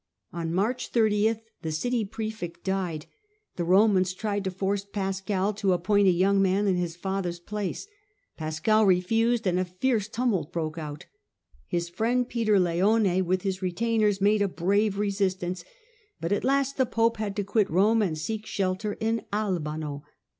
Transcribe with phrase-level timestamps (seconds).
[0.33, 3.05] On March 30 the city prefect died;
[3.55, 7.01] the Romans tried to force Pascal to appoint a young son in his ne quite
[7.03, 7.91] father's placc J
[8.35, 11.05] Pascal refused, and a fierce ^™® tumult broke out.
[11.67, 15.63] His friend Peter Leone, with his retainers, made a brave resistance,
[16.19, 20.03] but at last the pope had to quit Rome, and seek shelter in Albano.